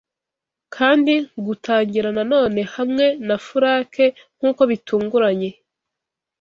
Kandi 0.75 1.13
gutangira 1.45 2.07
nanone 2.17 2.61
hamwe 2.75 3.05
na 3.27 3.37
furake 3.45 4.05
nkuko 4.37 4.61
bitunguranye 4.71 5.49